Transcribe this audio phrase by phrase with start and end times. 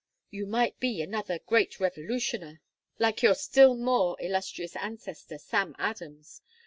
[0.31, 2.61] You might be another 'Great Revolutioner,'
[2.97, 6.41] like your still more illustrious ancestor, Sam Adams.